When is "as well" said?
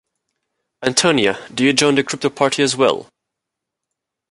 2.63-3.07